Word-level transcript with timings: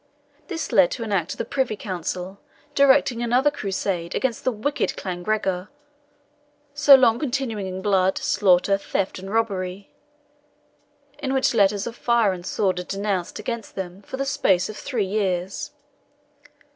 This 0.47 0.71
led 0.71 0.89
to 0.93 1.03
an 1.03 1.11
act 1.11 1.33
of 1.35 1.37
the 1.37 1.45
Privy 1.45 1.75
Council, 1.75 2.39
directing 2.73 3.21
another 3.21 3.51
crusade 3.51 4.15
against 4.15 4.43
the 4.43 4.51
"wicked 4.51 4.97
clan 4.97 5.21
Gregor, 5.21 5.69
so 6.73 6.95
long 6.95 7.19
continuing 7.19 7.67
in 7.67 7.83
blood, 7.83 8.17
slaughter, 8.17 8.79
theft, 8.79 9.19
and 9.19 9.31
robbery," 9.31 9.91
in 11.19 11.35
which 11.35 11.53
letters 11.53 11.85
of 11.85 11.95
fire 11.95 12.33
and 12.33 12.47
sword 12.47 12.79
are 12.79 12.83
denounced 12.83 13.37
against 13.37 13.75
them 13.75 14.01
for 14.01 14.17
the 14.17 14.25
space 14.25 14.69
of 14.69 14.75
three 14.75 15.05
years. 15.05 15.69